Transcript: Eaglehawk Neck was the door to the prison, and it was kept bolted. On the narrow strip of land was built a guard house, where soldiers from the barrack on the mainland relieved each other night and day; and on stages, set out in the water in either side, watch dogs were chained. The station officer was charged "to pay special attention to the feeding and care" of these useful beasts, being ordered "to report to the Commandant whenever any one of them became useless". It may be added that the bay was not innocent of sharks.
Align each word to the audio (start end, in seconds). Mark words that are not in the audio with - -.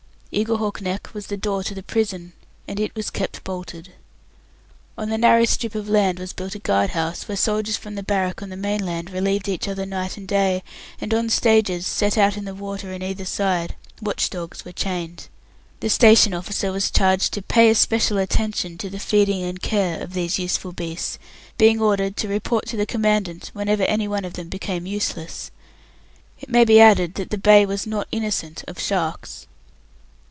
Eaglehawk 0.33 0.79
Neck 0.79 1.09
was 1.13 1.27
the 1.27 1.35
door 1.35 1.61
to 1.61 1.75
the 1.75 1.83
prison, 1.83 2.31
and 2.65 2.79
it 2.79 2.95
was 2.95 3.09
kept 3.09 3.43
bolted. 3.43 3.91
On 4.97 5.09
the 5.09 5.17
narrow 5.17 5.43
strip 5.43 5.75
of 5.75 5.89
land 5.89 6.19
was 6.19 6.31
built 6.31 6.55
a 6.55 6.59
guard 6.59 6.91
house, 6.91 7.27
where 7.27 7.35
soldiers 7.35 7.75
from 7.75 7.95
the 7.95 8.01
barrack 8.01 8.41
on 8.41 8.47
the 8.47 8.55
mainland 8.55 9.09
relieved 9.09 9.49
each 9.49 9.67
other 9.67 9.85
night 9.85 10.15
and 10.15 10.29
day; 10.29 10.63
and 11.01 11.13
on 11.13 11.29
stages, 11.29 11.85
set 11.85 12.17
out 12.17 12.37
in 12.37 12.45
the 12.45 12.55
water 12.55 12.93
in 12.93 13.03
either 13.03 13.25
side, 13.25 13.75
watch 14.01 14.29
dogs 14.29 14.63
were 14.63 14.71
chained. 14.71 15.27
The 15.81 15.89
station 15.89 16.33
officer 16.33 16.71
was 16.71 16.89
charged 16.91 17.33
"to 17.33 17.41
pay 17.41 17.73
special 17.73 18.17
attention 18.17 18.77
to 18.77 18.89
the 18.89 18.99
feeding 18.99 19.43
and 19.43 19.61
care" 19.61 19.99
of 19.99 20.13
these 20.13 20.39
useful 20.39 20.71
beasts, 20.71 21.19
being 21.57 21.81
ordered 21.81 22.15
"to 22.15 22.29
report 22.29 22.67
to 22.67 22.77
the 22.77 22.85
Commandant 22.85 23.49
whenever 23.53 23.83
any 23.83 24.07
one 24.07 24.23
of 24.23 24.35
them 24.35 24.47
became 24.47 24.85
useless". 24.85 25.51
It 26.39 26.47
may 26.47 26.63
be 26.63 26.79
added 26.79 27.15
that 27.15 27.31
the 27.31 27.37
bay 27.37 27.65
was 27.65 27.85
not 27.85 28.07
innocent 28.13 28.63
of 28.69 28.79
sharks. 28.79 29.45